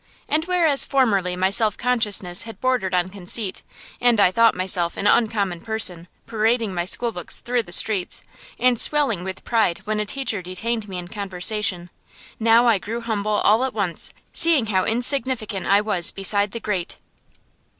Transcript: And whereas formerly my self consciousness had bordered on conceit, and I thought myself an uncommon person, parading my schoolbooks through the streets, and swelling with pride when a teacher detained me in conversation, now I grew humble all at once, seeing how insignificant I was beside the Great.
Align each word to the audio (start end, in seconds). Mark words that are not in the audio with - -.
And 0.27 0.45
whereas 0.45 0.83
formerly 0.83 1.35
my 1.35 1.51
self 1.51 1.77
consciousness 1.77 2.41
had 2.41 2.59
bordered 2.59 2.91
on 2.95 3.09
conceit, 3.09 3.61
and 4.01 4.19
I 4.19 4.31
thought 4.31 4.55
myself 4.55 4.97
an 4.97 5.05
uncommon 5.05 5.61
person, 5.61 6.07
parading 6.25 6.73
my 6.73 6.85
schoolbooks 6.85 7.39
through 7.41 7.61
the 7.61 7.71
streets, 7.71 8.23
and 8.57 8.79
swelling 8.79 9.23
with 9.23 9.45
pride 9.45 9.81
when 9.85 9.99
a 9.99 10.05
teacher 10.07 10.41
detained 10.41 10.89
me 10.89 10.97
in 10.97 11.07
conversation, 11.07 11.91
now 12.39 12.65
I 12.65 12.79
grew 12.79 13.01
humble 13.01 13.41
all 13.43 13.63
at 13.63 13.75
once, 13.75 14.11
seeing 14.33 14.65
how 14.73 14.85
insignificant 14.85 15.67
I 15.67 15.81
was 15.81 16.09
beside 16.09 16.49
the 16.49 16.59
Great. 16.59 16.97